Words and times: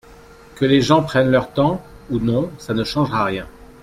Que 0.55 0.65
les 0.65 0.81
gens 0.81 1.03
prennent 1.03 1.29
leur 1.29 1.51
temps 1.53 1.79
ou 2.09 2.17
non 2.17 2.49
ça 2.57 2.73
ne 2.73 2.83
changera 2.83 3.23
rien. 3.23 3.47